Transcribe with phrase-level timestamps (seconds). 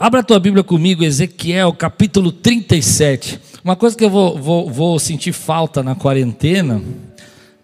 [0.00, 3.38] Abra a tua Bíblia comigo, Ezequiel, capítulo 37.
[3.62, 6.82] Uma coisa que eu vou, vou, vou sentir falta na quarentena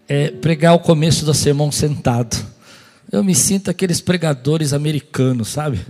[0.07, 2.37] é pregar o começo do sermão sentado.
[3.11, 5.81] Eu me sinto aqueles pregadores americanos, sabe?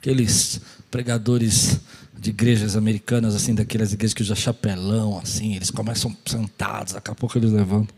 [0.00, 0.58] Aqueles
[0.90, 1.78] pregadores
[2.18, 7.14] de igrejas americanas, assim, daquelas igrejas que usam chapelão, assim, eles começam sentados, daqui a
[7.14, 7.94] pouco eles levantam.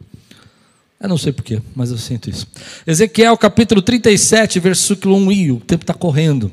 [0.98, 2.48] Eu não sei porquê, mas eu sinto isso.
[2.84, 6.50] Ezequiel capítulo 37, versículo 1 e o tempo está correndo.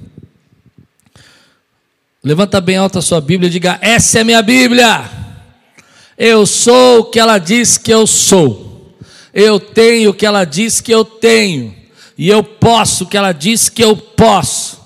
[2.23, 5.03] Levanta bem alta a sua Bíblia e diga: Essa é minha Bíblia.
[6.17, 8.95] Eu sou o que ela diz que eu sou.
[9.33, 11.75] Eu tenho o que ela diz que eu tenho.
[12.17, 14.79] E eu posso o que ela diz que eu posso.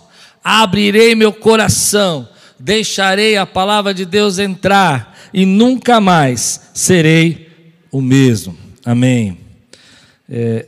[0.43, 2.27] Abrirei meu coração,
[2.57, 7.51] deixarei a palavra de Deus entrar e nunca mais serei
[7.91, 8.57] o mesmo.
[8.83, 9.37] Amém.
[10.27, 10.65] É,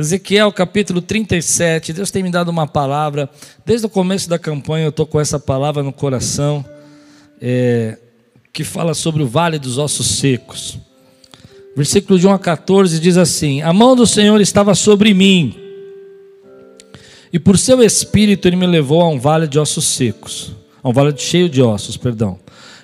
[0.00, 3.28] Ezequiel capítulo 37, Deus tem me dado uma palavra,
[3.66, 6.64] desde o começo da campanha eu estou com essa palavra no coração,
[7.40, 7.98] é,
[8.52, 10.78] que fala sobre o vale dos ossos secos.
[11.76, 15.54] Versículo de 1 a 14 diz assim: A mão do Senhor estava sobre mim,
[17.32, 20.52] e por seu espírito ele me levou a um vale de ossos secos,
[20.82, 22.38] a um vale cheio de ossos, perdão.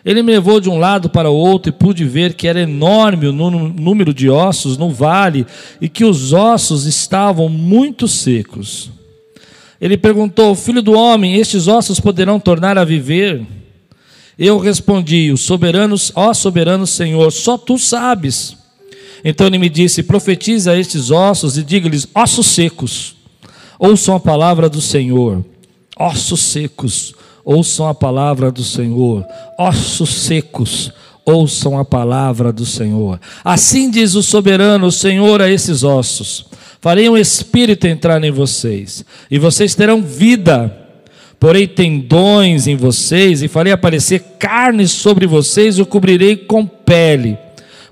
[0.06, 3.26] Ele me levou de um lado para o outro e pude ver que era enorme
[3.26, 5.44] o número de ossos no vale
[5.80, 8.88] e que os ossos estavam muito secos.
[9.80, 13.44] Ele perguntou: Filho do homem, estes ossos poderão tornar a viver?
[14.38, 18.56] Eu respondi: Os soberanos, ó soberano Senhor, só tu sabes.
[19.24, 23.16] Então ele me disse: Profetiza estes ossos e diga-lhes: Ossos secos,
[23.76, 25.44] ouçam a palavra do Senhor.
[25.98, 27.12] Ossos secos,
[27.46, 29.24] ouçam a palavra do Senhor.
[29.56, 30.92] Ossos secos,
[31.24, 33.20] ouçam a palavra do Senhor.
[33.44, 36.46] Assim diz o soberano, o Senhor, a esses ossos:
[36.80, 40.82] Farei um espírito entrar em vocês, e vocês terão vida.
[41.38, 47.38] Porei tendões em vocês, e farei aparecer carne sobre vocês, e o cobrirei com pele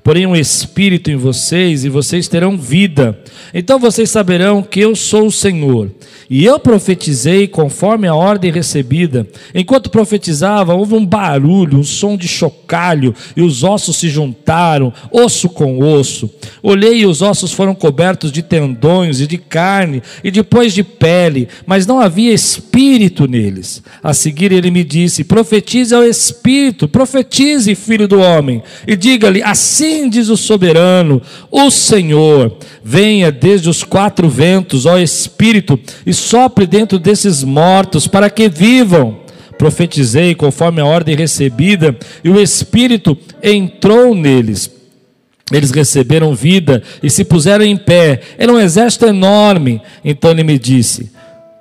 [0.04, 3.18] porém um espírito em vocês e vocês terão vida.
[3.54, 5.90] Então vocês saberão que eu sou o Senhor.
[6.28, 9.26] E eu profetizei conforme a ordem recebida.
[9.54, 15.48] Enquanto profetizava, houve um barulho, um som de chocalho, e os ossos se juntaram, osso
[15.48, 16.30] com osso.
[16.62, 21.48] Olhei e os ossos foram cobertos de tendões e de carne, e depois de pele,
[21.66, 23.82] mas não havia espírito neles.
[24.02, 29.93] A seguir ele me disse: Profetize ao espírito, profetize, filho do homem, e diga-lhe: Assim
[30.08, 36.98] diz o soberano, o Senhor, venha desde os quatro ventos, ó espírito, e sopre dentro
[36.98, 39.18] desses mortos, para que vivam.
[39.56, 44.70] Profetizei conforme a ordem recebida, e o Espírito entrou neles.
[45.52, 48.20] Eles receberam vida e se puseram em pé.
[48.38, 49.80] Era um exército enorme.
[50.04, 51.12] Então ele me disse: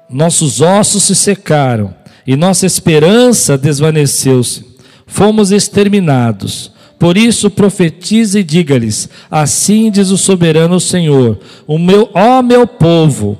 [0.10, 1.94] Nossos ossos se secaram
[2.26, 4.66] e nossa esperança desvaneceu-se.
[5.06, 6.72] Fomos exterminados.
[7.00, 11.38] Por isso profetize e diga-lhes: Assim diz o soberano Senhor:
[11.68, 13.38] O meu, ó meu povo,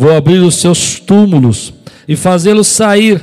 [0.00, 1.74] Vou abrir os seus túmulos
[2.08, 3.20] e fazê-los sair.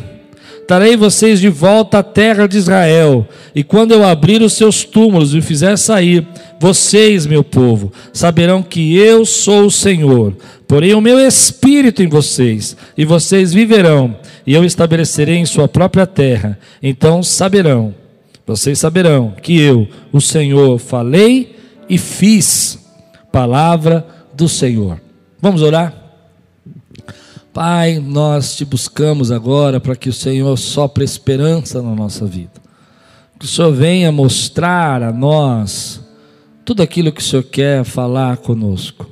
[0.68, 3.28] Trarei vocês de volta à terra de Israel.
[3.56, 6.28] E quando eu abrir os seus túmulos e fizer sair,
[6.60, 10.38] vocês, meu povo, saberão que eu sou o Senhor.
[10.68, 16.06] Porém, o meu espírito em vocês, e vocês viverão, e eu estabelecerei em sua própria
[16.06, 16.60] terra.
[16.84, 17.96] Então saberão,
[18.47, 21.58] vocês saberão que eu, o Senhor, falei
[21.90, 22.80] e fiz.
[23.30, 25.02] Palavra do Senhor.
[25.41, 25.94] Vamos orar?
[27.53, 32.53] Pai, nós te buscamos agora para que o Senhor sopre esperança na nossa vida.
[33.38, 36.00] Que o Senhor venha mostrar a nós
[36.63, 39.09] tudo aquilo que o Senhor quer falar conosco.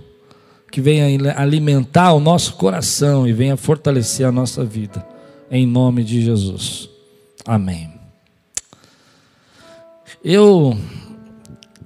[0.72, 5.06] Que venha alimentar o nosso coração e venha fortalecer a nossa vida.
[5.52, 6.90] Em nome de Jesus.
[7.46, 7.95] Amém.
[10.28, 10.76] Eu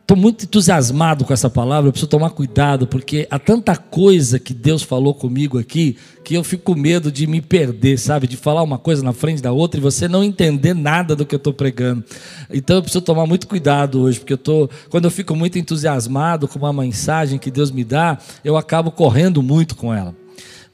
[0.09, 4.55] Estou muito entusiasmado com essa palavra, eu preciso tomar cuidado, porque há tanta coisa que
[4.55, 8.25] Deus falou comigo aqui, que eu fico com medo de me perder, sabe?
[8.25, 11.36] De falar uma coisa na frente da outra e você não entender nada do que
[11.36, 12.03] eu estou pregando.
[12.50, 16.47] Então eu preciso tomar muito cuidado hoje, porque eu tô, quando eu fico muito entusiasmado
[16.47, 20.15] com uma mensagem que Deus me dá, eu acabo correndo muito com ela.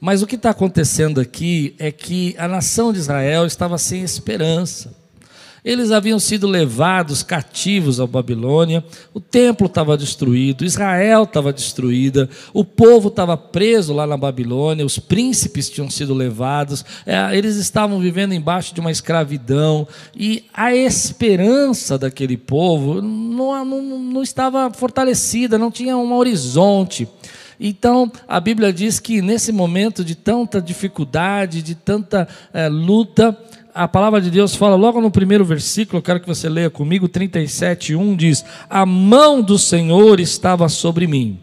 [0.00, 5.04] Mas o que está acontecendo aqui é que a nação de Israel estava sem esperança.
[5.66, 12.64] Eles haviam sido levados cativos à Babilônia, o templo estava destruído, Israel estava destruída, o
[12.64, 18.32] povo estava preso lá na Babilônia, os príncipes tinham sido levados, é, eles estavam vivendo
[18.32, 25.72] embaixo de uma escravidão, e a esperança daquele povo não, não, não estava fortalecida, não
[25.72, 27.08] tinha um horizonte.
[27.58, 33.36] Então, a Bíblia diz que nesse momento de tanta dificuldade, de tanta é, luta,
[33.76, 37.08] a palavra de Deus fala logo no primeiro versículo, eu quero que você leia comigo,
[37.08, 41.38] 37:1 diz: "A mão do Senhor estava sobre mim".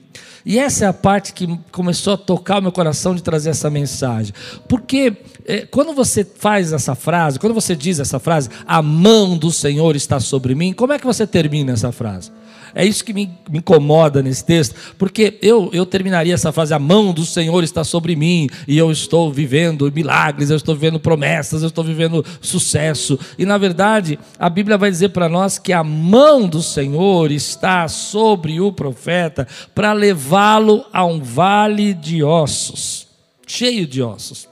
[0.46, 3.70] E essa é a parte que começou a tocar o meu coração de trazer essa
[3.70, 4.34] mensagem.
[4.68, 5.16] Porque
[5.46, 9.96] é, quando você faz essa frase, quando você diz essa frase, a mão do Senhor
[9.96, 12.32] está sobre mim, como é que você termina essa frase?
[12.76, 16.80] É isso que me, me incomoda nesse texto, porque eu, eu terminaria essa frase: a
[16.80, 21.62] mão do Senhor está sobre mim, e eu estou vivendo milagres, eu estou vivendo promessas,
[21.62, 23.20] eu estou vivendo sucesso.
[23.38, 27.88] E na verdade, a Bíblia vai dizer para nós que a mão do Senhor está
[27.88, 33.08] sobre o profeta para levá-lo a um vale de ossos,
[33.46, 34.48] cheio de ossos.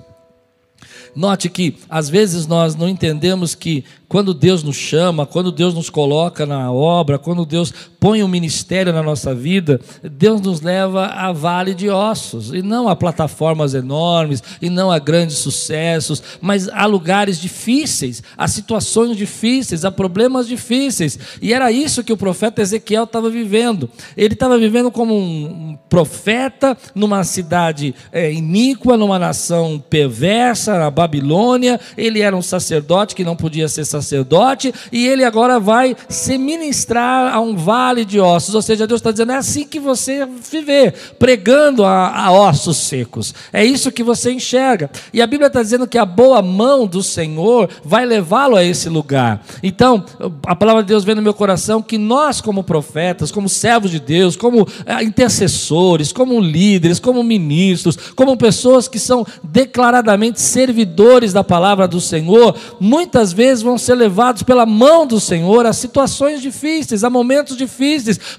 [1.15, 5.89] Note que às vezes nós não entendemos que quando Deus nos chama, quando Deus nos
[5.89, 11.31] coloca na obra, quando Deus põe um ministério na nossa vida, Deus nos leva a
[11.31, 16.88] vale de ossos, e não a plataformas enormes, e não a grandes sucessos, mas a
[16.88, 21.19] lugares difíceis, a situações difíceis, a problemas difíceis.
[21.39, 23.88] E era isso que o profeta Ezequiel estava vivendo.
[24.18, 31.80] Ele estava vivendo como um profeta numa cidade é, iníqua, numa nação perversa, na Babilônia.
[31.95, 37.31] Ele era um sacerdote que não podia ser sacerdote, e ele agora vai se ministrar
[37.31, 38.55] a um vale de ossos.
[38.55, 43.33] Ou seja, Deus está dizendo: é assim que você viver, pregando a, a ossos secos.
[43.51, 44.89] É isso que você enxerga.
[45.13, 48.89] E a Bíblia está dizendo que a boa mão do Senhor vai levá-lo a esse
[48.89, 49.43] lugar.
[49.61, 50.03] Então,
[50.45, 53.99] a palavra de Deus vem no meu coração que nós, como profetas, como servos de
[53.99, 61.44] Deus, como eh, intercessores, como líderes, como ministros, como pessoas que são declaradamente servidores da
[61.44, 67.03] palavra do Senhor, muitas vezes vão ser levados pela mão do Senhor a situações difíceis,
[67.03, 67.81] a momentos difíceis,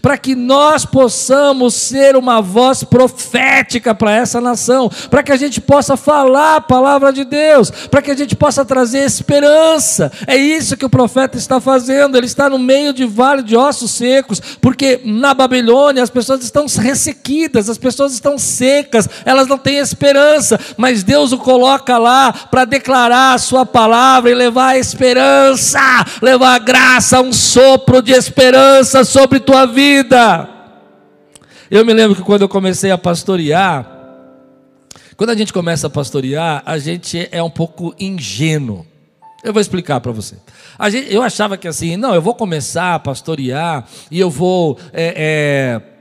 [0.01, 5.61] para que nós possamos ser uma voz profética para essa nação, para que a gente
[5.61, 10.11] possa falar a palavra de Deus, para que a gente possa trazer esperança.
[10.27, 12.17] É isso que o profeta está fazendo.
[12.17, 16.67] Ele está no meio de vale de ossos secos, porque na Babilônia as pessoas estão
[16.67, 22.65] ressequidas, as pessoas estão secas, elas não têm esperança, mas Deus o coloca lá para
[22.65, 25.83] declarar a sua palavra e levar a esperança
[26.21, 30.49] levar graça, um sopro de esperança sobre tua vida.
[31.71, 33.87] Eu me lembro que quando eu comecei a pastorear,
[35.17, 38.87] quando a gente começa a pastorear, a gente é um pouco ingênuo.
[39.43, 40.37] Eu vou explicar para você.
[40.91, 44.79] Gente, eu achava que assim, não, eu vou começar a pastorear e eu vou.
[44.93, 45.92] É, é,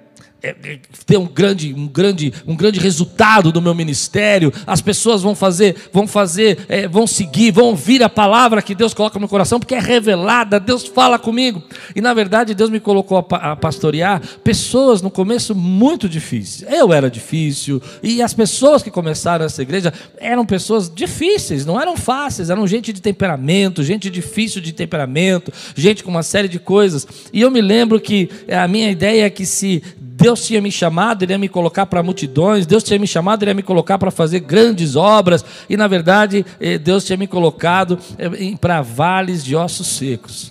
[1.06, 4.52] ter um grande, um grande, um grande resultado do meu ministério.
[4.66, 8.94] As pessoas vão fazer, vão fazer, é, vão seguir, vão ouvir a palavra que Deus
[8.94, 10.60] coloca no coração, porque é revelada.
[10.60, 11.62] Deus fala comigo.
[11.96, 16.72] E na verdade Deus me colocou a, a pastorear pessoas no começo muito difíceis.
[16.72, 21.96] Eu era difícil e as pessoas que começaram essa igreja eram pessoas difíceis, não eram
[21.96, 27.08] fáceis, eram gente de temperamento, gente difícil de temperamento, gente com uma série de coisas.
[27.32, 29.84] E eu me lembro que a minha ideia é que se
[30.22, 33.52] Deus tinha me chamado, Ele ia me colocar para multidões, Deus tinha me chamado, Ele
[33.52, 37.98] ia me colocar para fazer grandes obras, e na verdade, eh, Deus tinha me colocado
[38.20, 40.51] eh, para vales de ossos secos.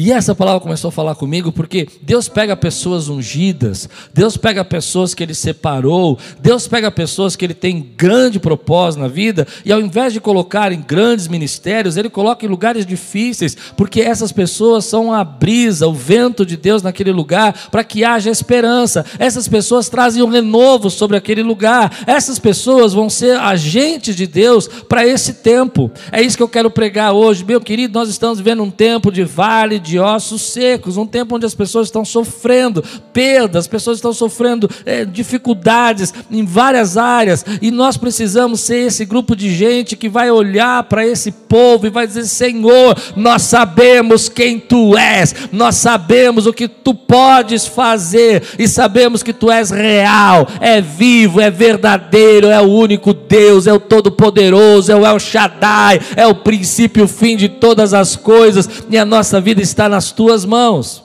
[0.00, 5.12] E essa palavra começou a falar comigo porque Deus pega pessoas ungidas, Deus pega pessoas
[5.12, 9.80] que Ele separou, Deus pega pessoas que Ele tem grande propósito na vida, e ao
[9.80, 15.12] invés de colocar em grandes ministérios, Ele coloca em lugares difíceis, porque essas pessoas são
[15.12, 19.04] a brisa, o vento de Deus naquele lugar, para que haja esperança.
[19.18, 24.68] Essas pessoas trazem um renovo sobre aquele lugar, essas pessoas vão ser agentes de Deus
[24.68, 25.90] para esse tempo.
[26.12, 27.98] É isso que eu quero pregar hoje, meu querido.
[27.98, 31.86] Nós estamos vivendo um tempo de vale, de ossos secos, um tempo onde as pessoas
[31.86, 38.60] estão sofrendo perdas, as pessoas estão sofrendo é, dificuldades em várias áreas, e nós precisamos
[38.60, 42.96] ser esse grupo de gente que vai olhar para esse povo e vai dizer: Senhor,
[43.14, 49.32] nós sabemos quem tu és, nós sabemos o que tu podes fazer, e sabemos que
[49.32, 54.96] tu és real, é vivo, é verdadeiro, é o único Deus, é o Todo-Poderoso, é
[54.96, 59.04] o El Shaddai, é o princípio e o fim de todas as coisas, e a
[59.04, 61.04] nossa vida está nas tuas mãos.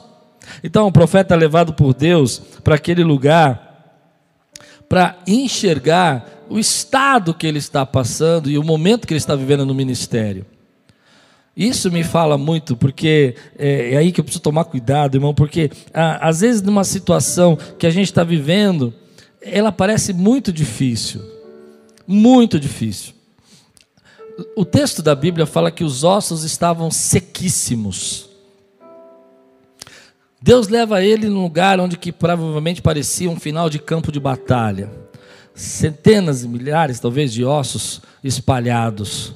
[0.64, 3.74] Então o profeta é levado por Deus para aquele lugar
[4.90, 9.66] para enxergar o estado que ele está passando e o momento que ele está vivendo
[9.66, 10.46] no ministério.
[11.56, 15.72] Isso me fala muito, porque é, é aí que eu preciso tomar cuidado, irmão, porque
[15.94, 18.94] ah, às vezes numa situação que a gente está vivendo,
[19.42, 21.22] ela parece muito difícil,
[22.08, 23.14] muito difícil.
[24.56, 28.30] O texto da Bíblia fala que os ossos estavam sequíssimos.
[30.46, 34.92] Deus leva ele num lugar onde que provavelmente parecia um final de campo de batalha.
[35.56, 39.34] Centenas e milhares, talvez, de ossos espalhados.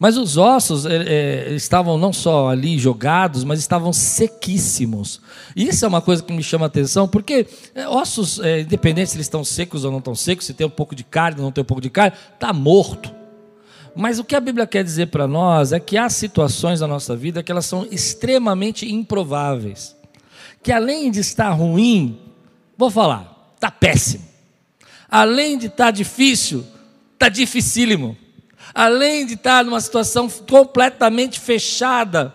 [0.00, 0.96] Mas os ossos é,
[1.50, 5.20] é, estavam não só ali jogados, mas estavam sequíssimos.
[5.54, 9.16] Isso é uma coisa que me chama a atenção, porque é, ossos, é, independente se
[9.16, 11.52] eles estão secos ou não estão secos, se tem um pouco de carne ou não
[11.52, 13.14] tem um pouco de carne, está morto.
[13.94, 17.14] Mas o que a Bíblia quer dizer para nós é que há situações na nossa
[17.14, 19.99] vida que elas são extremamente improváveis.
[20.62, 22.20] Que além de estar ruim,
[22.76, 24.24] vou falar, está péssimo.
[25.08, 26.64] Além de estar tá difícil,
[27.14, 28.16] está dificílimo
[28.74, 32.34] além de estar numa situação completamente fechada,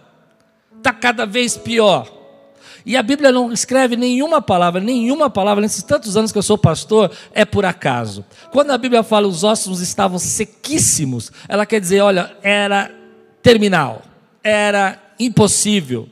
[0.77, 2.11] está cada vez pior.
[2.85, 6.57] E a Bíblia não escreve nenhuma palavra, nenhuma palavra, nesses tantos anos que eu sou
[6.57, 8.23] pastor, é por acaso.
[8.51, 12.91] Quando a Bíblia fala os ossos estavam sequíssimos, ela quer dizer, olha, era
[13.41, 14.03] terminal,
[14.43, 16.07] era impossível.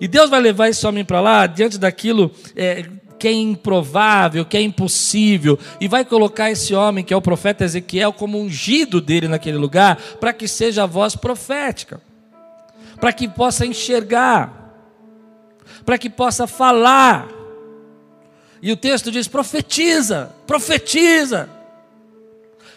[0.00, 2.84] E Deus vai levar esse homem para lá, diante daquilo é,
[3.18, 7.64] que é improvável, que é impossível, e vai colocar esse homem, que é o profeta
[7.64, 12.00] Ezequiel, como ungido dele naquele lugar, para que seja a voz profética,
[13.00, 14.74] para que possa enxergar,
[15.84, 17.28] para que possa falar.
[18.60, 21.48] E o texto diz: profetiza, profetiza.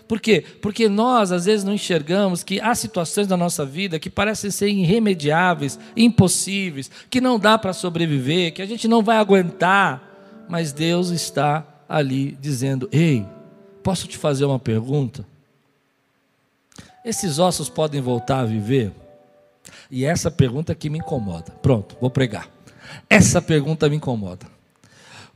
[0.08, 0.44] Por quê?
[0.62, 4.70] Porque nós às vezes não enxergamos que há situações da nossa vida que parecem ser
[4.70, 10.08] irremediáveis, impossíveis, que não dá para sobreviver, que a gente não vai aguentar
[10.48, 13.26] mas Deus está ali dizendo: Ei,
[13.84, 15.26] posso te fazer uma pergunta?
[17.04, 18.92] Esses ossos podem voltar a viver?
[19.90, 21.52] E essa pergunta que me incomoda.
[21.62, 22.50] Pronto, vou pregar.
[23.10, 24.46] Essa pergunta me incomoda.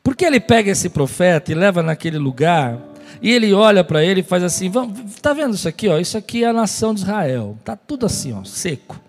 [0.03, 2.77] Porque ele pega esse profeta e leva naquele lugar,
[3.21, 4.71] e ele olha para ele e faz assim:
[5.07, 5.87] está vendo isso aqui?
[5.87, 5.97] Ó?
[5.97, 7.57] Isso aqui é a nação de Israel.
[7.59, 8.99] Está tudo assim, ó, seco.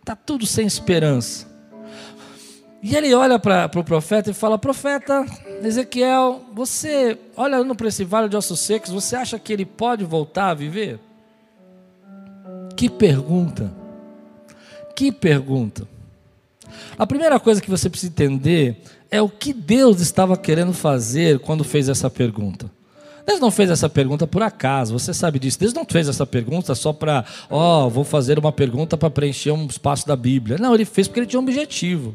[0.00, 1.46] Está tudo sem esperança.
[2.82, 5.26] E ele olha para o pro profeta e fala: Profeta
[5.62, 10.50] Ezequiel, você, olhando para esse vale de ossos secos, você acha que ele pode voltar
[10.50, 11.00] a viver?
[12.76, 13.72] Que pergunta!
[14.94, 15.88] Que pergunta!
[16.98, 21.64] A primeira coisa que você precisa entender é o que Deus estava querendo fazer quando
[21.64, 22.70] fez essa pergunta.
[23.26, 25.58] Deus não fez essa pergunta por acaso, você sabe disso.
[25.58, 29.50] Deus não fez essa pergunta só para, ó, oh, vou fazer uma pergunta para preencher
[29.50, 30.58] um espaço da Bíblia.
[30.58, 32.14] Não, ele fez porque ele tinha um objetivo.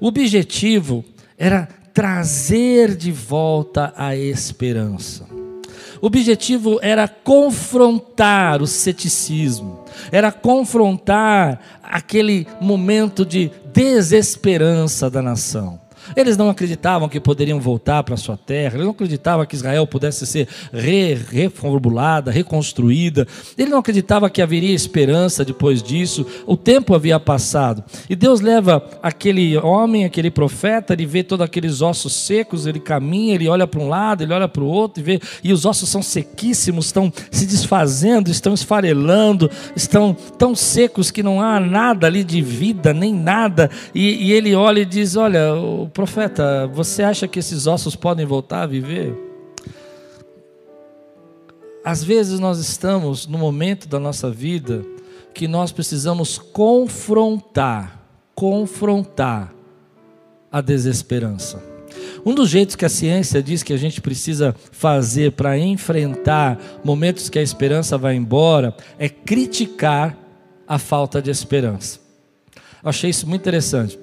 [0.00, 1.04] O objetivo
[1.36, 5.26] era trazer de volta a esperança.
[6.00, 15.78] O objetivo era confrontar o ceticismo, era confrontar aquele momento de desesperança da nação.
[16.16, 20.26] Eles não acreditavam que poderiam voltar para sua terra, eles não acreditavam que Israel pudesse
[20.26, 23.26] ser re, reformulada, reconstruída,
[23.56, 27.84] ele não acreditava que haveria esperança depois disso, o tempo havia passado.
[28.08, 33.34] E Deus leva aquele homem, aquele profeta, ele vê todos aqueles ossos secos, ele caminha,
[33.34, 35.88] ele olha para um lado, ele olha para o outro e vê, e os ossos
[35.88, 42.24] são sequíssimos, estão se desfazendo, estão esfarelando, estão tão secos que não há nada ali
[42.24, 43.70] de vida, nem nada.
[43.94, 48.24] E, e ele olha e diz: Olha, o profeta, você acha que esses ossos podem
[48.24, 49.14] voltar a viver?
[51.84, 54.82] Às vezes nós estamos no momento da nossa vida
[55.34, 58.00] que nós precisamos confrontar,
[58.34, 59.52] confrontar
[60.50, 61.62] a desesperança.
[62.24, 67.28] Um dos jeitos que a ciência diz que a gente precisa fazer para enfrentar momentos
[67.28, 70.16] que a esperança vai embora é criticar
[70.66, 72.00] a falta de esperança.
[72.82, 73.98] Eu achei isso muito interessante.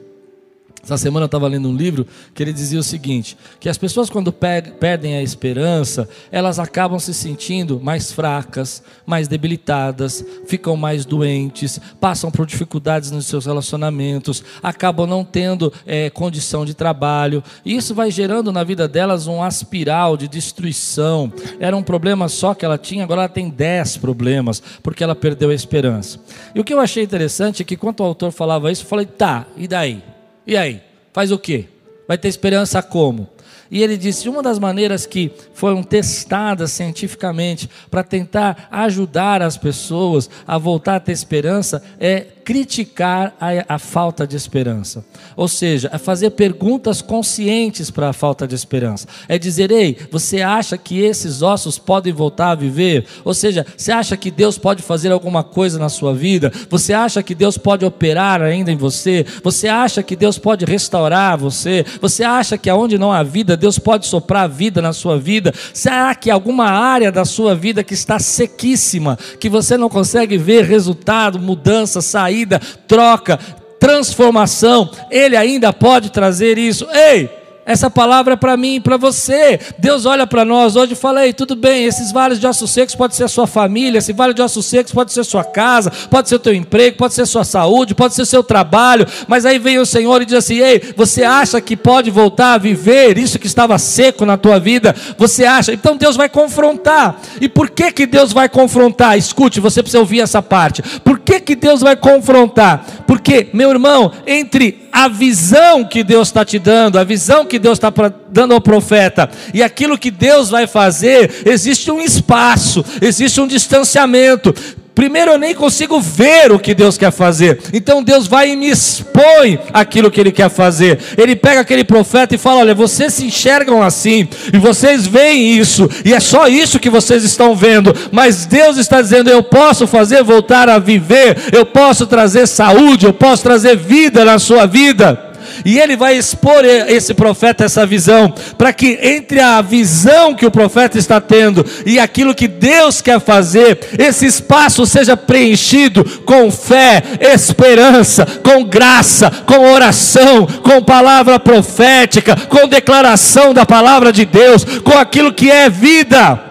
[0.84, 4.10] Essa semana eu estava lendo um livro que ele dizia o seguinte: que as pessoas,
[4.10, 11.80] quando perdem a esperança, elas acabam se sentindo mais fracas, mais debilitadas, ficam mais doentes,
[12.00, 17.94] passam por dificuldades nos seus relacionamentos, acabam não tendo é, condição de trabalho, e isso
[17.94, 21.32] vai gerando na vida delas um aspiral de destruição.
[21.60, 25.50] Era um problema só que ela tinha, agora ela tem dez problemas, porque ela perdeu
[25.50, 26.20] a esperança.
[26.56, 29.06] E o que eu achei interessante é que, quando o autor falava isso, eu falei:
[29.06, 30.17] tá, e daí?
[30.48, 30.82] E aí?
[31.12, 31.66] Faz o quê?
[32.08, 33.30] Vai ter esperança como?
[33.70, 40.30] E ele disse: uma das maneiras que foram testadas cientificamente para tentar ajudar as pessoas
[40.48, 45.04] a voltar a ter esperança é criticar a, a, falta de esperança.
[45.36, 49.06] Ou seja, é fazer perguntas conscientes para a falta de esperança.
[49.28, 53.06] É dizer, ei, você acha que esses ossos podem voltar a viver?
[53.26, 56.50] Ou seja, você acha que Deus pode fazer alguma coisa na sua vida?
[56.70, 59.26] Você acha que Deus pode operar ainda em você?
[59.44, 61.84] Você acha que Deus pode restaurar você?
[62.00, 65.54] Você acha que aonde não há vida, Deus pode soprar vida na sua vida?
[65.74, 70.64] Será que alguma área da sua vida que está sequíssima, que você não consegue ver
[70.64, 72.37] resultado, mudança, sair?
[72.38, 73.38] Saída, troca,
[73.80, 76.88] transformação, Ele ainda pode trazer isso.
[76.92, 77.30] Ei,
[77.68, 79.60] Essa palavra é para mim e para você.
[79.78, 82.96] Deus olha para nós hoje e fala: Ei, tudo bem, esses vales de ossos secos
[82.96, 86.30] pode ser a sua família, esse vale de ossos secos pode ser sua casa, pode
[86.30, 89.06] ser o teu emprego, pode ser sua saúde, pode ser seu trabalho.
[89.28, 92.58] Mas aí vem o Senhor e diz assim: Ei, você acha que pode voltar a
[92.58, 94.96] viver isso que estava seco na tua vida?
[95.18, 95.74] Você acha?
[95.74, 97.20] Então Deus vai confrontar.
[97.42, 99.18] E por que que Deus vai confrontar?
[99.18, 100.82] Escute, você precisa ouvir essa parte.
[101.00, 102.86] Por que que Deus vai confrontar?
[103.06, 107.78] Porque, meu irmão, entre a visão que Deus está te dando, a visão que Deus
[107.78, 107.94] está
[108.30, 114.56] dando ao profeta e aquilo que Deus vai fazer, existe um espaço, existe um distanciamento.
[114.98, 117.60] Primeiro eu nem consigo ver o que Deus quer fazer.
[117.72, 120.98] Então Deus vai e me expõe aquilo que Ele quer fazer.
[121.16, 125.88] Ele pega aquele profeta e fala: Olha, vocês se enxergam assim, e vocês veem isso,
[126.04, 127.94] e é só isso que vocês estão vendo.
[128.12, 133.14] Mas Deus está dizendo: Eu posso fazer voltar a viver, eu posso trazer saúde, eu
[133.14, 135.27] posso trazer vida na sua vida.
[135.66, 140.52] E ele vai expor esse profeta essa visão, para que entre a visão que o
[140.52, 147.04] profeta está tendo e aquilo que Deus quer fazer, esse espaço seja preenchido com fé,
[147.20, 154.98] esperança, com graça, com oração, com palavra profética, com declaração da palavra de Deus, com
[154.98, 156.42] aquilo que é vida.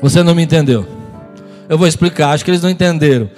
[0.00, 0.86] Você não me entendeu?
[1.68, 3.30] Eu vou explicar, acho que eles não entenderam.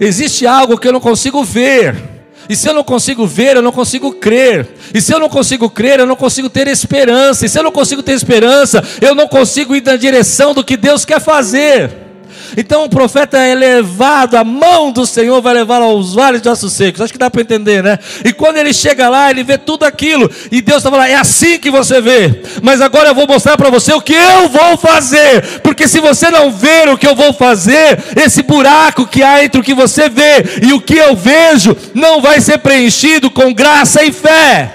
[0.00, 2.17] Existe algo que eu não consigo ver
[2.48, 4.66] e se eu não consigo ver, eu não consigo crer.
[4.94, 7.44] E se eu não consigo crer, eu não consigo ter esperança.
[7.44, 10.76] E se eu não consigo ter esperança, eu não consigo ir na direção do que
[10.76, 12.07] Deus quer fazer.
[12.56, 16.72] Então o profeta é levado, a mão do Senhor vai levá-lo aos vales de ossos
[16.72, 17.00] secos.
[17.00, 17.98] Acho que dá para entender, né?
[18.24, 20.30] E quando ele chega lá, ele vê tudo aquilo.
[20.50, 22.42] E Deus está falando: é assim que você vê.
[22.62, 25.60] Mas agora eu vou mostrar para você o que eu vou fazer.
[25.62, 29.60] Porque se você não ver o que eu vou fazer, esse buraco que há entre
[29.60, 34.04] o que você vê e o que eu vejo, não vai ser preenchido com graça
[34.04, 34.74] e fé.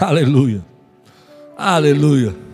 [0.00, 0.62] Aleluia.
[1.56, 2.45] Aleluia.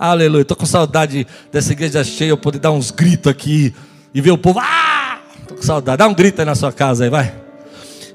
[0.00, 0.40] Aleluia.
[0.40, 3.74] Estou com saudade dessa igreja cheia, eu poder dar uns gritos aqui
[4.14, 4.58] e ver o povo.
[4.58, 5.20] Ah!
[5.42, 5.98] Estou com saudade.
[5.98, 7.34] Dá um grito aí na sua casa aí, vai.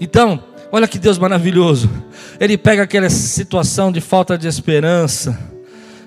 [0.01, 1.87] Então, olha que Deus maravilhoso.
[2.39, 5.37] Ele pega aquela situação de falta de esperança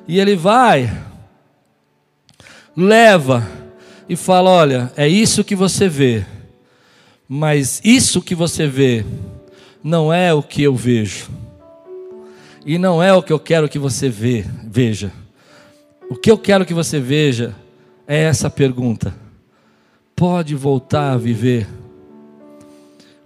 [0.09, 0.93] e ele vai,
[2.77, 3.47] leva
[4.09, 6.27] e fala: Olha, é isso que você vê,
[7.29, 9.07] mas isso que você vê
[9.85, 11.31] não é o que eu vejo,
[12.67, 15.13] e não é o que eu quero que você vê, veja.
[16.11, 17.55] O que eu quero que você veja
[18.07, 19.15] é essa pergunta:
[20.17, 21.67] pode voltar a viver?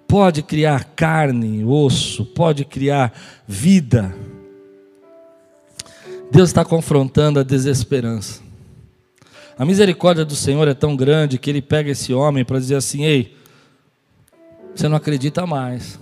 [0.09, 3.12] Pode criar carne, osso, pode criar
[3.47, 4.14] vida.
[6.31, 8.42] Deus está confrontando a desesperança.
[9.57, 13.05] A misericórdia do Senhor é tão grande que ele pega esse homem para dizer assim:
[13.05, 13.37] ei,
[14.75, 16.01] você não acredita mais.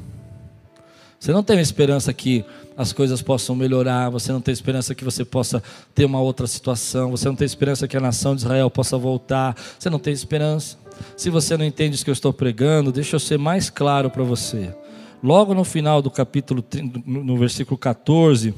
[1.19, 2.45] Você não tem esperança que
[2.81, 5.63] as coisas possam melhorar, você não tem esperança que você possa
[5.95, 9.55] ter uma outra situação, você não tem esperança que a nação de Israel possa voltar,
[9.79, 10.79] você não tem esperança.
[11.15, 14.25] Se você não entende o que eu estou pregando, deixa eu ser mais claro para
[14.25, 14.75] você.
[15.23, 16.65] Logo no final do capítulo,
[17.05, 18.55] no versículo 14,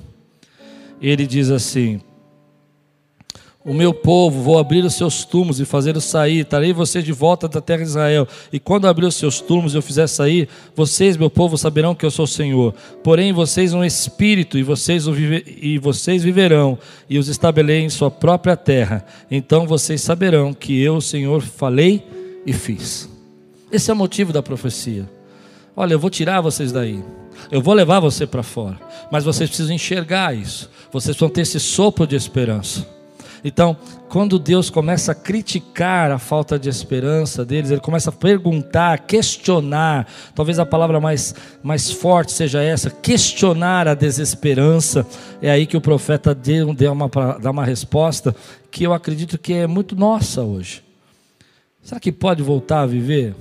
[1.01, 2.01] ele diz assim:
[3.64, 7.46] o meu povo, vou abrir os seus túmulos e fazê-los sair, trarei vocês de volta
[7.46, 8.27] da terra de Israel.
[8.53, 12.05] E quando abrir os seus túmulos e eu fizer sair, vocês, meu povo, saberão que
[12.05, 12.75] eu sou o Senhor.
[13.05, 16.77] Porém, vocês um espírito e vocês, e vocês viverão
[17.09, 19.05] e os estabelei em sua própria terra.
[19.31, 22.05] Então vocês saberão que eu, o Senhor, falei
[22.44, 23.09] e fiz.
[23.70, 25.09] Esse é o motivo da profecia.
[25.77, 27.03] Olha, eu vou tirar vocês daí.
[27.51, 28.79] Eu vou levar você para fora.
[29.11, 30.68] Mas vocês precisam enxergar isso.
[30.92, 32.87] Vocês vão ter esse sopro de esperança.
[33.45, 33.77] Então,
[34.09, 40.07] quando Deus começa a criticar a falta de esperança deles, Ele começa a perguntar, questionar,
[40.35, 45.05] talvez a palavra mais, mais forte seja essa, questionar a desesperança,
[45.41, 47.09] é aí que o profeta deu, deu uma,
[47.41, 48.35] dá uma resposta
[48.71, 50.83] que eu acredito que é muito nossa hoje.
[51.83, 53.35] Será que pode voltar a viver?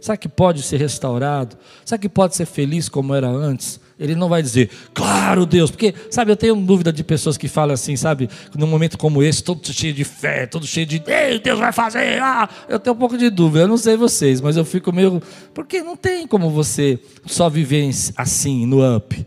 [0.00, 1.56] Será que pode ser restaurado?
[1.84, 3.80] Será que pode ser feliz como era antes?
[3.98, 7.74] Ele não vai dizer, claro, Deus, porque, sabe, eu tenho dúvida de pessoas que falam
[7.74, 11.58] assim, sabe, num momento como esse, todo cheio de fé, todo cheio de, Ei, Deus
[11.58, 14.64] vai fazer, ah, eu tenho um pouco de dúvida, eu não sei vocês, mas eu
[14.64, 15.20] fico meio,
[15.52, 19.26] porque não tem como você só viver assim, no up.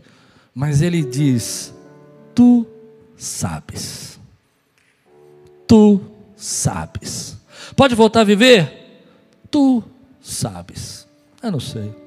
[0.54, 1.74] Mas ele diz,
[2.34, 2.66] tu
[3.16, 4.18] sabes,
[5.66, 6.00] tu
[6.34, 7.36] sabes.
[7.76, 8.70] Pode voltar a viver?
[9.50, 9.82] Tu
[10.20, 11.06] sabes.
[11.42, 12.01] Eu não sei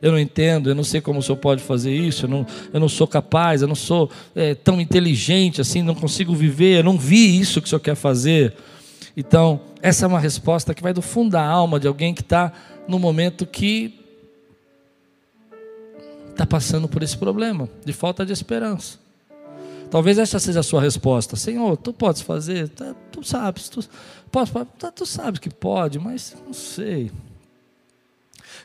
[0.00, 2.78] eu não entendo, eu não sei como o senhor pode fazer isso, eu não, eu
[2.78, 6.98] não sou capaz, eu não sou é, tão inteligente assim, não consigo viver, eu não
[6.98, 8.54] vi isso que o senhor quer fazer.
[9.16, 12.52] Então, essa é uma resposta que vai do fundo da alma de alguém que está
[12.86, 13.98] no momento que
[16.30, 18.98] está passando por esse problema de falta de esperança.
[19.90, 21.36] Talvez essa seja a sua resposta.
[21.36, 23.82] Senhor, tu podes fazer, tá, tu sabes, tu,
[24.30, 27.10] pode, tá, tu sabes que pode, mas não sei.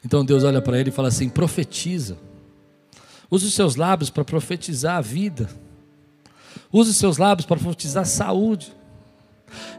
[0.03, 2.17] Então Deus olha para ele e fala assim: profetiza.
[3.29, 5.49] Use os seus lábios para profetizar a vida.
[6.71, 8.73] Use os seus lábios para profetizar a saúde.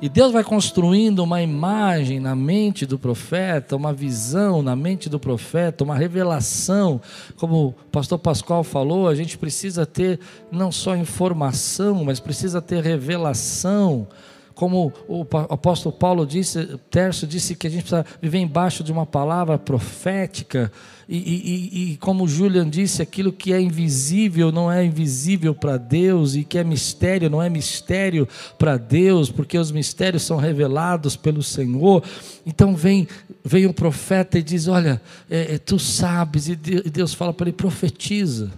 [0.01, 5.19] E Deus vai construindo uma imagem na mente do profeta, uma visão na mente do
[5.19, 7.01] profeta, uma revelação.
[7.37, 12.83] Como o pastor Pascoal falou, a gente precisa ter não só informação, mas precisa ter
[12.83, 14.07] revelação
[14.55, 19.07] como o apóstolo Paulo disse, Terço disse que a gente precisa viver embaixo de uma
[19.07, 20.71] palavra profética,
[21.09, 26.35] e, e, e como Julian disse, aquilo que é invisível não é invisível para Deus,
[26.35, 28.27] e que é mistério não é mistério
[28.59, 32.03] para Deus, porque os mistérios são revelados pelo Senhor.
[32.47, 33.07] Então vem,
[33.45, 37.57] vem o profeta e diz: Olha, é, é, tu sabes, e Deus fala para ele:
[37.57, 38.51] profetiza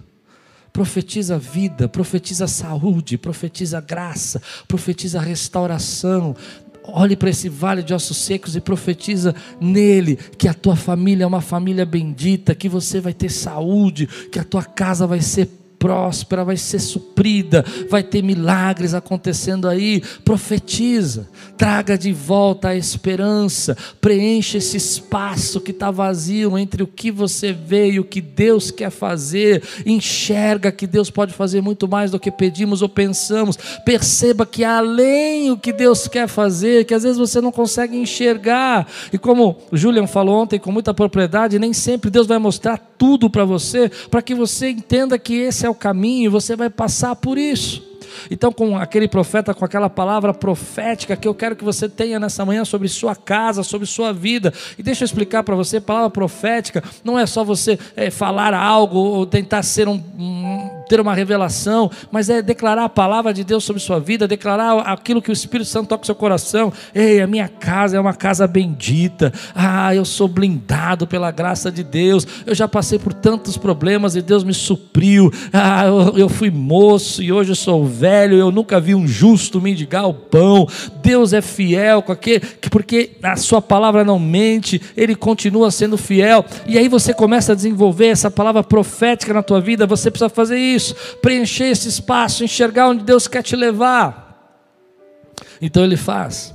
[0.75, 6.35] profetiza vida, profetiza saúde, profetiza graça, profetiza restauração.
[6.83, 11.27] Olhe para esse vale de ossos secos e profetiza nele que a tua família é
[11.27, 16.43] uma família bendita, que você vai ter saúde, que a tua casa vai ser próspera,
[16.43, 20.01] vai ser suprida, vai ter milagres acontecendo aí.
[20.23, 27.11] Profetiza, traga de volta a esperança, preencha esse espaço que está vazio entre o que
[27.11, 29.63] você vê e o que Deus quer fazer.
[29.85, 33.57] Enxerga que Deus pode fazer muito mais do que pedimos ou pensamos.
[33.85, 38.87] Perceba que além o que Deus quer fazer, que às vezes você não consegue enxergar.
[39.11, 43.29] E como o Julian falou ontem com muita propriedade, nem sempre Deus vai mostrar tudo
[43.29, 47.37] para você, para que você entenda que esse é o caminho, você vai passar por
[47.37, 47.95] isso.
[48.29, 52.45] Então, com aquele profeta, com aquela palavra profética que eu quero que você tenha nessa
[52.45, 54.53] manhã sobre sua casa, sobre sua vida.
[54.77, 58.97] E deixa eu explicar para você: palavra profética não é só você é, falar algo
[58.97, 63.63] ou tentar ser um, um, ter uma revelação, mas é declarar a palavra de Deus
[63.63, 66.71] sobre sua vida, declarar aquilo que o Espírito Santo toca no seu coração.
[66.93, 69.33] Ei, a minha casa é uma casa bendita.
[69.53, 72.27] Ah, eu sou blindado pela graça de Deus.
[72.45, 75.31] Eu já passei por tantos problemas e Deus me supriu.
[75.51, 79.61] Ah, eu, eu fui moço e hoje eu sou velho eu nunca vi um justo
[79.61, 80.67] mendigar o pão.
[81.01, 82.03] Deus é fiel,
[82.71, 86.45] porque a sua palavra não mente, ele continua sendo fiel.
[86.67, 90.57] E aí você começa a desenvolver essa palavra profética na tua vida, você precisa fazer
[90.57, 90.74] isso,
[91.21, 94.25] preencher esse espaço, enxergar onde Deus quer te levar.
[95.61, 96.53] Então ele faz.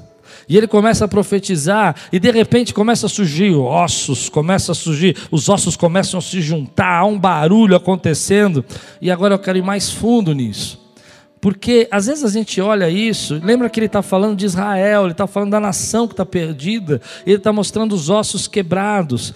[0.49, 5.17] E ele começa a profetizar, e de repente começa a surgir ossos, começa a surgir,
[5.31, 8.65] os ossos começam a se juntar, há um barulho acontecendo.
[9.01, 10.90] E agora eu quero ir mais fundo nisso.
[11.41, 15.13] Porque às vezes a gente olha isso, lembra que ele está falando de Israel, ele
[15.13, 19.33] está falando da nação que está perdida, ele está mostrando os ossos quebrados,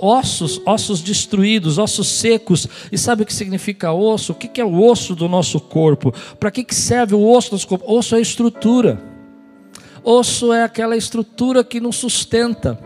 [0.00, 2.66] ossos, ossos destruídos, ossos secos.
[2.90, 4.32] E sabe o que significa osso?
[4.32, 6.12] O que é o osso do nosso corpo?
[6.40, 7.92] Para que serve o osso do nosso corpo?
[7.92, 9.00] Osso é estrutura.
[10.02, 12.78] Osso é aquela estrutura que nos sustenta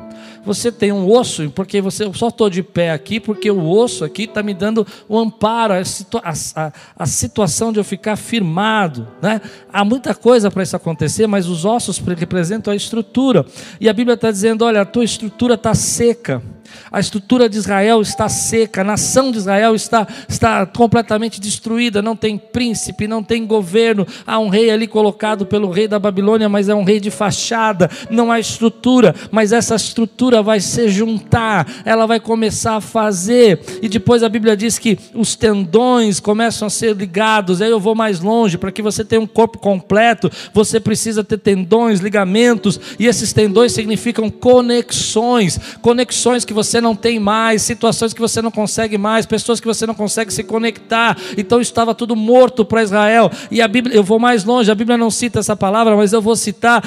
[0.45, 4.05] você tem um osso, porque você eu só estou de pé aqui, porque o osso
[4.05, 9.07] aqui está me dando o amparo, a, situa a, a, situação de eu ficar firmado.
[9.21, 9.41] Né?
[9.73, 13.45] Há muita coisa para isso acontecer, mas os ossos representam a estrutura.
[13.81, 16.43] E a Bíblia está dizendo: olha, a tua estrutura está seca.
[16.91, 22.17] A estrutura de Israel está seca, a nação de Israel está, está completamente destruída, não
[22.17, 24.07] tem príncipe, não tem governo.
[24.27, 27.91] Há um rei ali colocado pelo rei da Babilônia, mas é um rei de fachada,
[28.09, 33.89] não há estrutura, mas essa estrutura vai se juntar, ela vai começar a fazer, e
[33.89, 37.61] depois a Bíblia diz que os tendões começam a ser ligados.
[37.61, 41.39] Aí eu vou mais longe, para que você tenha um corpo completo, você precisa ter
[41.39, 48.21] tendões, ligamentos, e esses tendões significam conexões, conexões que você não tem mais, situações que
[48.21, 51.17] você não consegue mais, pessoas que você não consegue se conectar.
[51.37, 53.31] Então estava tudo morto para Israel.
[53.51, 56.21] E a Bíblia, eu vou mais longe, a Bíblia não cita essa palavra, mas eu
[56.21, 56.83] vou citar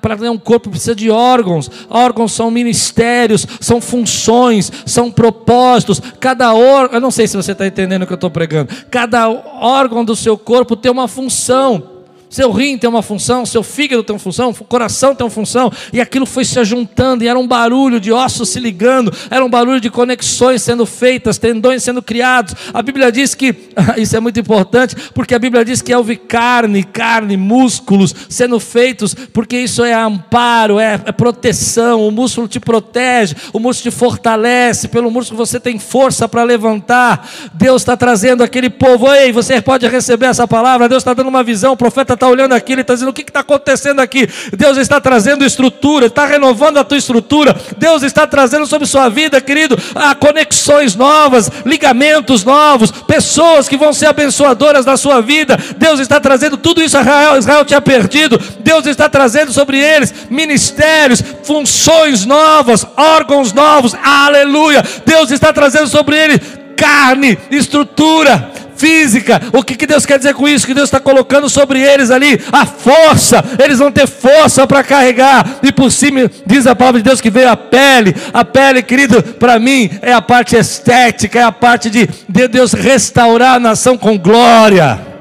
[0.00, 1.70] para ter um corpo precisa de órgãos.
[1.88, 6.00] Órgãos são ministérios, são funções, são propósitos.
[6.20, 8.72] Cada órgão, eu não sei se você está entendendo o que eu estou pregando.
[8.90, 11.95] Cada órgão do seu corpo tem uma função.
[12.28, 15.72] Seu rim tem uma função, seu fígado tem uma função, o coração tem uma função,
[15.92, 19.48] e aquilo foi se ajuntando, e era um barulho de ossos se ligando, era um
[19.48, 22.54] barulho de conexões sendo feitas, tendões sendo criados.
[22.74, 23.54] A Bíblia diz que,
[23.96, 28.58] isso é muito importante, porque a Bíblia diz que é ouvir carne, carne, músculos sendo
[28.58, 33.96] feitos, porque isso é amparo, é, é proteção, o músculo te protege, o músculo te
[33.96, 37.28] fortalece, pelo músculo você tem força para levantar.
[37.54, 41.44] Deus está trazendo aquele povo, ei, você pode receber essa palavra, Deus está dando uma
[41.44, 44.28] visão, o profeta está olhando aqui, ele está dizendo: o que está acontecendo aqui?
[44.56, 47.56] Deus está trazendo estrutura, está renovando a tua estrutura.
[47.78, 53.92] Deus está trazendo sobre sua vida, querido, a conexões novas, ligamentos novos, pessoas que vão
[53.92, 55.56] ser abençoadoras da sua vida.
[55.76, 58.40] Deus está trazendo tudo isso Israel, Israel tinha perdido.
[58.60, 63.94] Deus está trazendo sobre eles ministérios, funções novas, órgãos novos.
[64.02, 64.82] Aleluia!
[65.04, 66.40] Deus está trazendo sobre eles
[66.76, 69.40] carne, estrutura, física.
[69.52, 70.66] O que, que Deus quer dizer com isso?
[70.66, 75.58] Que Deus está colocando sobre eles ali a força, eles vão ter força para carregar,
[75.62, 78.14] e por cima diz a palavra de Deus que veio a pele.
[78.32, 82.72] A pele, querido, para mim é a parte estética, é a parte de, de Deus
[82.72, 85.15] restaurar a nação com glória.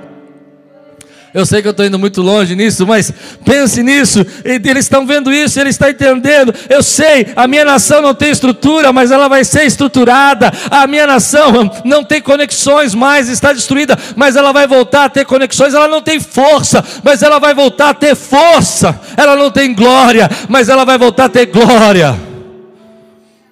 [1.36, 3.12] Eu sei que eu estou indo muito longe nisso, mas
[3.43, 4.26] pense nisso.
[4.45, 6.56] Eles estão vendo isso, eles estão entendendo.
[6.69, 10.50] Eu sei, a minha nação não tem estrutura, mas ela vai ser estruturada.
[10.71, 15.26] A minha nação não tem conexões mais, está destruída, mas ela vai voltar a ter
[15.26, 15.74] conexões.
[15.74, 18.98] Ela não tem força, mas ela vai voltar a ter força.
[19.17, 22.17] Ela não tem glória, mas ela vai voltar a ter glória.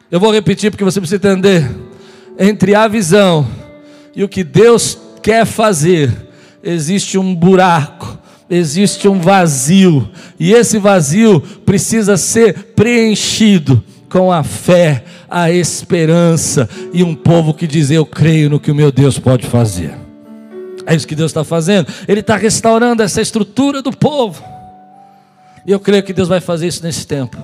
[0.09, 1.69] Eu vou repetir porque você precisa entender.
[2.39, 3.45] Entre a visão
[4.15, 6.31] e o que Deus quer fazer
[6.63, 8.17] existe um buraco,
[8.49, 17.03] existe um vazio, e esse vazio precisa ser preenchido com a fé, a esperança e
[17.03, 19.97] um povo que diz: Eu creio no que o meu Deus pode fazer.
[20.85, 21.91] É isso que Deus está fazendo.
[22.07, 24.43] Ele está restaurando essa estrutura do povo.
[25.65, 27.37] E eu creio que Deus vai fazer isso nesse tempo.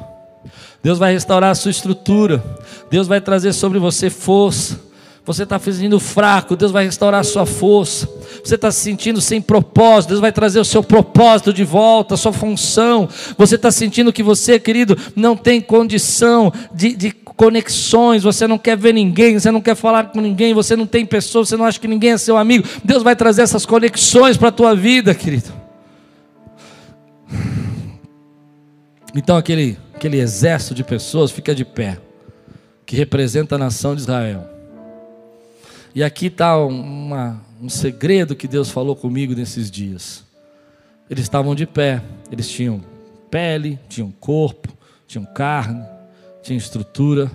[0.83, 2.43] Deus vai restaurar a sua estrutura.
[2.91, 4.79] Deus vai trazer sobre você força.
[5.25, 8.09] Você está sentindo fraco, Deus vai restaurar a sua força.
[8.49, 12.17] Você está se sentindo sem propósito, Deus vai trazer o seu propósito de volta, a
[12.17, 13.07] sua função.
[13.37, 18.75] Você está sentindo que você, querido, não tem condição de, de conexões, você não quer
[18.75, 21.79] ver ninguém, você não quer falar com ninguém, você não tem pessoas, você não acha
[21.79, 22.67] que ninguém é seu amigo.
[22.83, 25.53] Deus vai trazer essas conexões para a tua vida, querido.
[29.13, 31.99] Então aquele, aquele exército de pessoas fica de pé,
[32.83, 34.49] que representa a nação de Israel.
[35.93, 36.55] E aqui está
[37.61, 40.23] um segredo que Deus falou comigo nesses dias.
[41.09, 42.81] Eles estavam de pé, eles tinham
[43.29, 44.69] pele, tinham corpo,
[45.07, 45.83] tinham carne,
[46.41, 47.31] tinham estrutura,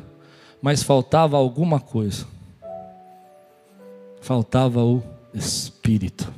[0.62, 2.26] mas faltava alguma coisa.
[4.20, 5.02] Faltava o
[5.34, 6.32] Espírito.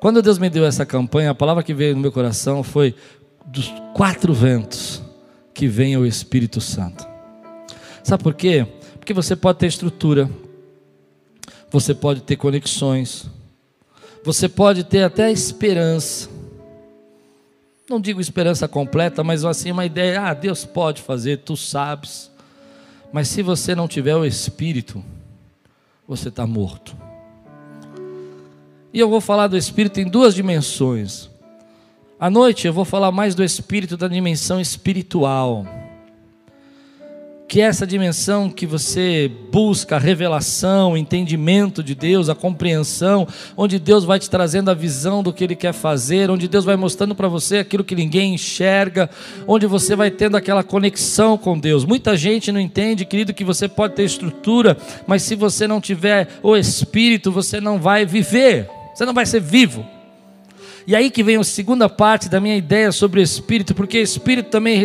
[0.00, 2.94] Quando Deus me deu essa campanha, a palavra que veio no meu coração foi
[3.44, 5.02] dos quatro ventos
[5.52, 7.06] que vem o Espírito Santo.
[8.02, 8.66] Sabe por quê?
[8.98, 10.30] Porque você pode ter estrutura,
[11.70, 13.26] você pode ter conexões,
[14.24, 16.28] você pode ter até esperança.
[17.88, 22.30] Não digo esperança completa, mas assim uma ideia, ah, Deus pode fazer, tu sabes.
[23.12, 25.02] Mas se você não tiver o Espírito,
[26.06, 26.96] você está morto.
[28.92, 31.28] E eu vou falar do Espírito em duas dimensões.
[32.18, 35.64] À noite eu vou falar mais do Espírito da dimensão espiritual
[37.50, 43.76] que essa dimensão que você busca a revelação, o entendimento de Deus, a compreensão, onde
[43.76, 47.12] Deus vai te trazendo a visão do que Ele quer fazer, onde Deus vai mostrando
[47.12, 49.10] para você aquilo que ninguém enxerga,
[49.48, 51.84] onde você vai tendo aquela conexão com Deus.
[51.84, 56.28] Muita gente não entende, querido, que você pode ter estrutura, mas se você não tiver
[56.44, 59.84] o Espírito, você não vai viver, você não vai ser vivo.
[60.86, 64.50] E aí que vem a segunda parte da minha ideia sobre o espírito, porque espírito
[64.50, 64.84] também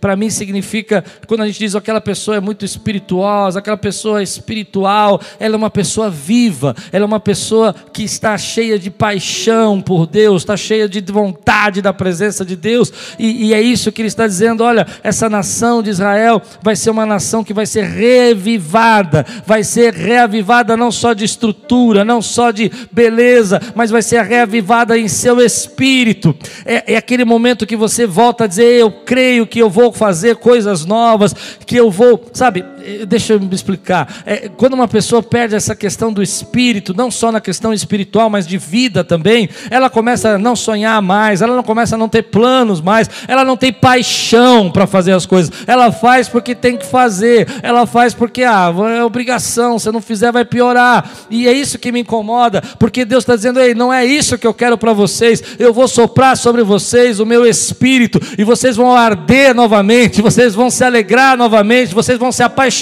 [0.00, 4.22] para mim significa quando a gente diz aquela pessoa é muito espirituosa, aquela pessoa é
[4.22, 9.80] espiritual, ela é uma pessoa viva, ela é uma pessoa que está cheia de paixão
[9.80, 14.00] por Deus, está cheia de vontade da presença de Deus, e, e é isso que
[14.00, 17.84] ele está dizendo: olha, essa nação de Israel vai ser uma nação que vai ser
[17.84, 24.22] revivada, vai ser reavivada não só de estrutura, não só de beleza, mas vai ser
[24.22, 26.36] reavivada em seu espírito.
[26.64, 30.36] É, é, aquele momento que você volta a dizer: Eu creio que eu vou fazer
[30.36, 31.34] coisas novas,
[31.66, 32.64] que eu vou, sabe?
[32.86, 34.22] Eh, deixa eu me explicar.
[34.24, 38.46] É, quando uma pessoa perde essa questão do espírito, não só na questão espiritual, mas
[38.46, 42.22] de vida também, ela começa a não sonhar mais, ela não começa a não ter
[42.22, 45.52] planos mais, ela não tem paixão para fazer as coisas.
[45.66, 50.30] Ela faz porque tem que fazer, ela faz porque ah, é obrigação, se não fizer
[50.30, 51.10] vai piorar.
[51.30, 54.46] E é isso que me incomoda, porque Deus está dizendo: Ei, não é isso que
[54.46, 58.76] eu quero para você vocês, eu vou soprar sobre vocês o meu espírito, e vocês
[58.76, 62.75] vão arder novamente, vocês vão se alegrar novamente, vocês vão se apaixonar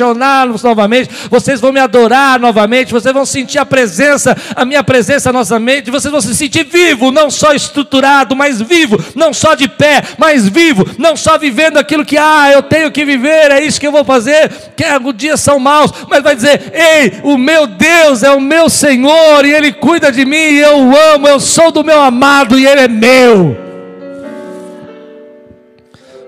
[0.62, 5.90] novamente, vocês vão me adorar novamente, vocês vão sentir a presença, a minha presença novamente,
[5.90, 10.48] vocês vão se sentir vivo, não só estruturado, mas vivo, não só de pé, mas
[10.48, 13.92] vivo, não só vivendo aquilo que, ah, eu tenho que viver, é isso que eu
[13.92, 18.30] vou fazer, que alguns dias são maus, mas vai dizer, ei, o meu Deus é
[18.30, 21.85] o meu Senhor, e Ele cuida de mim, e eu o amo, eu sou do
[21.85, 23.57] meu amado, e Ele é meu.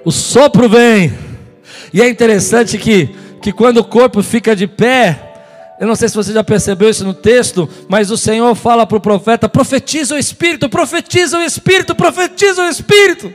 [0.05, 1.13] O sopro vem,
[1.93, 3.11] e é interessante que,
[3.47, 7.05] que quando o corpo fica de pé, eu não sei se você já percebeu isso
[7.05, 11.95] no texto, mas o Senhor fala para o profeta: profetiza o Espírito, profetiza o Espírito,
[11.95, 13.33] profetiza o Espírito.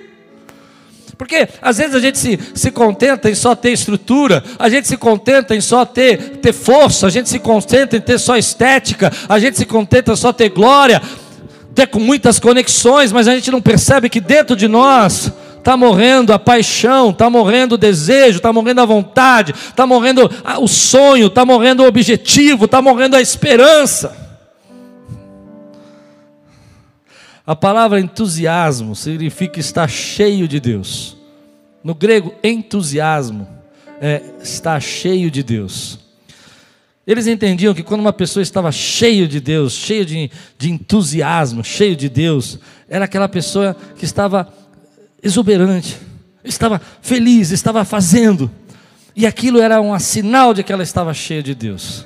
[1.17, 4.97] Porque às vezes a gente se, se contenta em só ter estrutura, a gente se
[4.97, 9.39] contenta em só ter, ter força, a gente se contenta em ter só estética, a
[9.39, 11.01] gente se contenta em só ter glória,
[11.73, 16.33] ter com muitas conexões, mas a gente não percebe que dentro de nós está morrendo
[16.33, 21.45] a paixão, está morrendo o desejo, está morrendo a vontade, está morrendo o sonho, está
[21.45, 24.17] morrendo o objetivo, está morrendo a esperança.
[27.45, 31.15] A palavra entusiasmo significa estar cheio de Deus.
[31.83, 33.47] No grego, entusiasmo
[33.99, 35.99] é estar cheio de Deus.
[37.05, 41.95] Eles entendiam que quando uma pessoa estava cheio de Deus, cheio de, de entusiasmo, cheio
[41.95, 44.47] de Deus, era aquela pessoa que estava
[45.21, 45.97] exuberante,
[46.43, 48.49] estava feliz, estava fazendo,
[49.15, 52.05] e aquilo era um sinal de que ela estava cheia de Deus.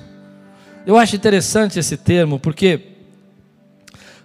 [0.85, 2.81] Eu acho interessante esse termo, porque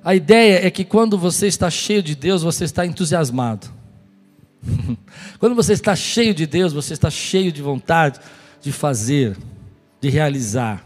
[0.04, 3.68] a ideia é que quando você está cheio de Deus, você está entusiasmado.
[5.38, 8.18] quando você está cheio de Deus, você está cheio de vontade
[8.60, 9.36] de fazer,
[10.00, 10.84] de realizar,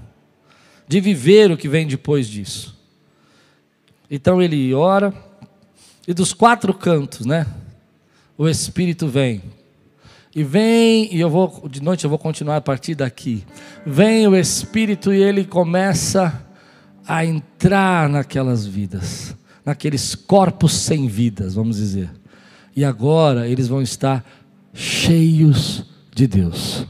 [0.87, 2.77] de viver o que vem depois disso.
[4.11, 5.13] Então ele ora,
[6.07, 7.47] e dos quatro cantos, né?
[8.37, 9.43] O Espírito vem.
[10.35, 13.45] E vem, e eu vou, de noite eu vou continuar a partir daqui.
[13.87, 16.45] Vem o Espírito e ele começa
[17.07, 22.11] a entrar naquelas vidas, naqueles corpos sem vidas, vamos dizer.
[22.75, 24.25] E agora eles vão estar
[24.73, 26.85] cheios de Deus,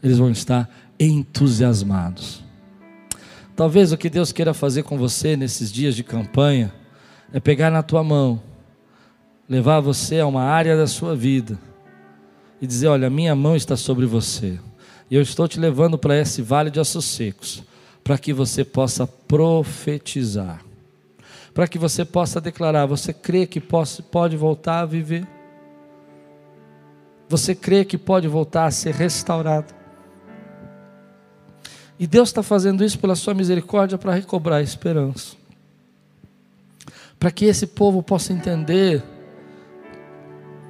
[0.00, 0.70] eles vão estar
[1.00, 2.44] entusiasmados.
[3.56, 6.72] Talvez o que Deus queira fazer com você nesses dias de campanha
[7.32, 8.40] é pegar na tua mão,
[9.48, 11.58] levar você a uma área da sua vida
[12.60, 14.58] e dizer: Olha, minha mão está sobre você,
[15.10, 17.64] e eu estou te levando para esse vale de ossos secos
[18.06, 20.64] para que você possa profetizar,
[21.52, 25.26] para que você possa declarar: você crê que pode voltar a viver?
[27.28, 29.74] Você crê que pode voltar a ser restaurado?
[31.98, 35.34] E Deus está fazendo isso pela sua misericórdia para recobrar a esperança.
[37.18, 39.02] Para que esse povo possa entender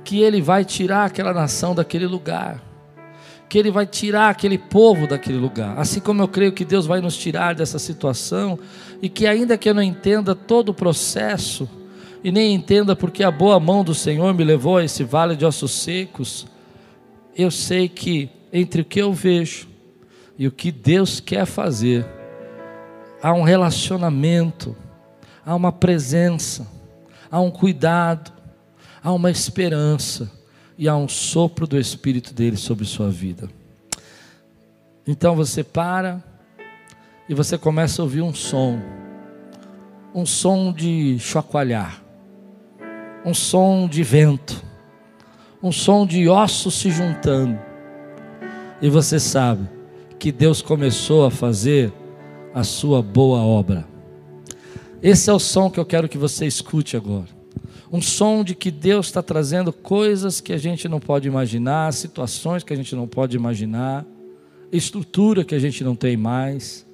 [0.07, 2.63] que Ele vai tirar aquela nação daquele lugar
[3.49, 5.79] que Ele vai tirar aquele povo daquele lugar.
[5.79, 8.59] Assim como eu creio que Deus vai nos tirar dessa situação,
[9.01, 11.69] e que ainda que eu não entenda todo o processo,
[12.25, 15.45] e nem entenda porque a boa mão do Senhor me levou a esse vale de
[15.45, 16.47] ossos secos,
[17.37, 19.69] eu sei que entre o que eu vejo
[20.39, 22.07] e o que Deus quer fazer,
[23.23, 24.75] há um relacionamento,
[25.45, 26.67] há uma presença,
[27.31, 28.33] há um cuidado,
[29.07, 30.29] há uma esperança
[30.77, 33.49] e há um sopro do Espírito dele sobre sua vida.
[35.07, 36.21] Então você para
[37.29, 38.81] e você começa a ouvir um som,
[40.13, 42.03] um som de chacoalhar,
[43.25, 44.61] um som de vento,
[45.63, 47.57] um som de ossos se juntando,
[48.83, 49.69] e você sabe
[50.19, 51.93] que Deus começou a fazer
[52.53, 53.87] a sua boa obra.
[55.01, 57.36] Esse é o som que eu quero que você escute agora
[57.91, 62.63] um som de que Deus está trazendo coisas que a gente não pode imaginar, situações
[62.63, 64.05] que a gente não pode imaginar,
[64.73, 66.85] estrutura que a gente não tem mais.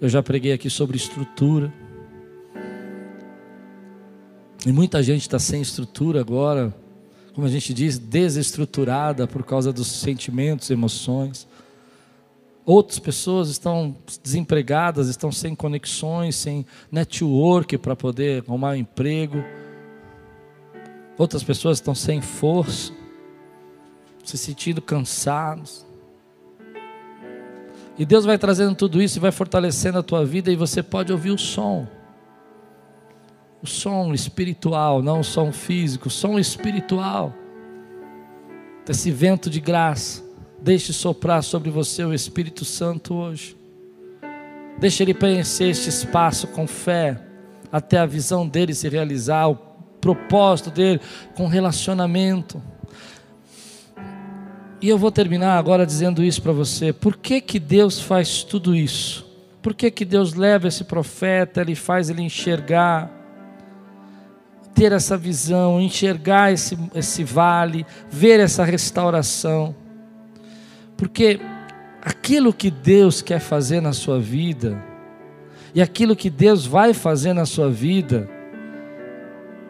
[0.00, 1.72] Eu já preguei aqui sobre estrutura.
[4.66, 6.74] E muita gente está sem estrutura agora,
[7.32, 11.46] como a gente diz, desestruturada por causa dos sentimentos, emoções.
[12.66, 19.42] Outras pessoas estão desempregadas, estão sem conexões, sem network para poder arrumar um emprego
[21.20, 22.94] Outras pessoas estão sem força,
[24.24, 25.84] se sentindo cansados.
[27.98, 31.12] E Deus vai trazendo tudo isso e vai fortalecendo a tua vida e você pode
[31.12, 31.86] ouvir o som.
[33.62, 37.34] O som espiritual, não o som físico, o som espiritual.
[38.88, 40.24] Esse vento de graça,
[40.58, 43.54] deixe soprar sobre você o Espírito Santo hoje.
[44.78, 47.20] Deixe ele preencher este espaço com fé,
[47.70, 49.69] até a visão dele se realizar, o
[50.00, 51.00] propósito dele
[51.34, 52.62] com relacionamento.
[54.80, 56.92] E eu vou terminar agora dizendo isso para você.
[56.92, 59.28] Por que, que Deus faz tudo isso?
[59.60, 63.10] Por que, que Deus leva esse profeta, ele faz ele enxergar,
[64.74, 69.74] ter essa visão, enxergar esse, esse vale, ver essa restauração?
[70.96, 71.38] Porque
[72.00, 74.82] aquilo que Deus quer fazer na sua vida,
[75.74, 78.28] e aquilo que Deus vai fazer na sua vida,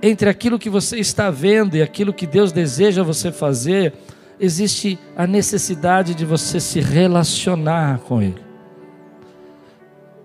[0.03, 3.93] entre aquilo que você está vendo e aquilo que Deus deseja você fazer,
[4.39, 8.51] existe a necessidade de você se relacionar com Ele.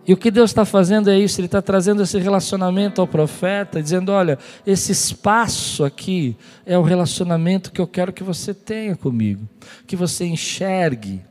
[0.07, 3.81] E o que Deus está fazendo é isso, Ele está trazendo esse relacionamento ao profeta,
[3.81, 9.47] dizendo: olha, esse espaço aqui é o relacionamento que eu quero que você tenha comigo,
[9.87, 11.21] que você enxergue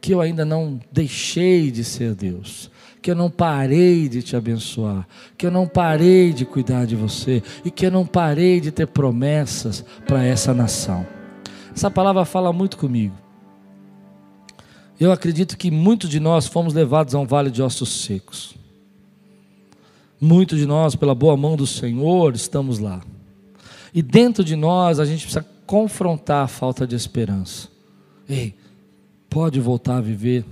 [0.00, 2.70] que eu ainda não deixei de ser Deus,
[3.04, 7.42] que eu não parei de te abençoar, que eu não parei de cuidar de você
[7.62, 11.06] e que eu não parei de ter promessas para essa nação.
[11.76, 13.14] Essa palavra fala muito comigo.
[14.98, 18.54] Eu acredito que muitos de nós fomos levados a um vale de ossos secos.
[20.18, 23.02] Muitos de nós, pela boa mão do Senhor, estamos lá.
[23.92, 27.68] E dentro de nós, a gente precisa confrontar a falta de esperança.
[28.26, 28.54] Ei,
[29.28, 30.42] pode voltar a viver.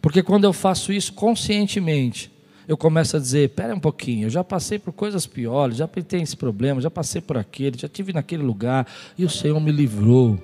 [0.00, 2.30] Porque quando eu faço isso conscientemente,
[2.66, 6.22] eu começo a dizer: pera um pouquinho, eu já passei por coisas piores, já tenho
[6.22, 8.86] esse problema, já passei por aquele, já tive naquele lugar
[9.18, 10.38] e o Senhor me livrou.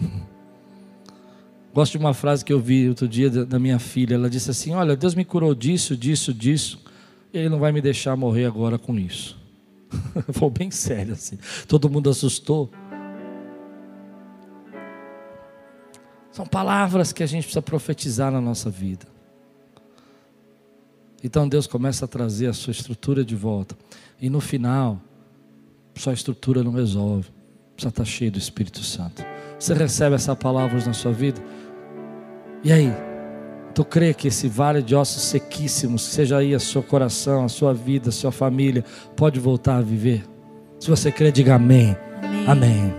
[1.74, 4.14] Gosto de uma frase que eu vi outro dia da minha filha.
[4.14, 6.82] Ela disse assim: Olha, Deus me curou disso, disso, disso.
[7.32, 9.36] E Ele não vai me deixar morrer agora com isso.
[10.32, 11.38] Foi bem sério assim.
[11.66, 12.70] Todo mundo assustou.
[16.34, 19.06] São palavras que a gente precisa profetizar na nossa vida.
[21.22, 23.76] Então Deus começa a trazer a sua estrutura de volta.
[24.20, 25.00] E no final,
[25.94, 27.28] sua estrutura não resolve.
[27.76, 29.24] Precisa estar cheio do Espírito Santo.
[29.60, 31.40] Você recebe essa palavra na sua vida?
[32.64, 32.92] E aí?
[33.72, 37.72] Tu crê que esse vale de ossos sequíssimos, seja aí a seu coração, a sua
[37.72, 40.24] vida, a sua família, pode voltar a viver?
[40.80, 41.96] Se você crê, diga amém.
[42.48, 42.48] Amém.
[42.48, 42.94] amém.